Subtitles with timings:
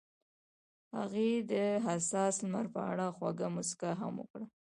[0.97, 1.53] هغې د
[1.85, 4.45] حساس لمر په اړه خوږه موسکا هم وکړه.